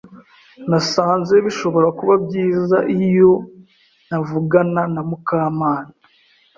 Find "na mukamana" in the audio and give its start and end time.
4.93-5.91